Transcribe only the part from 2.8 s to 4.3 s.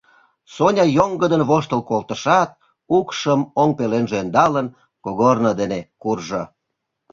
укшым оҥ пеленже